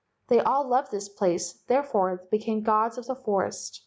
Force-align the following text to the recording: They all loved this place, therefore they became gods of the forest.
They 0.29 0.39
all 0.39 0.67
loved 0.67 0.89
this 0.89 1.09
place, 1.09 1.53
therefore 1.67 2.17
they 2.31 2.35
became 2.39 2.63
gods 2.63 2.97
of 2.97 3.05
the 3.05 3.13
forest. 3.15 3.79